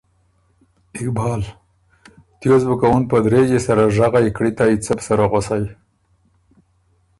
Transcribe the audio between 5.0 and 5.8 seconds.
سره غؤسئ؟